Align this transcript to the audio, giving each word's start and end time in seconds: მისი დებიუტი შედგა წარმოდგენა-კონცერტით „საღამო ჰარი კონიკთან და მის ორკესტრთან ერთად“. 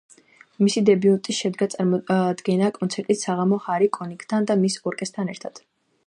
მისი 0.67 0.81
დებიუტი 0.89 1.33
შედგა 1.39 1.67
წარმოდგენა-კონცერტით 1.73 3.21
„საღამო 3.25 3.59
ჰარი 3.65 3.89
კონიკთან 3.97 4.49
და 4.53 4.57
მის 4.63 4.79
ორკესტრთან 4.93 5.31
ერთად“. 5.35 5.61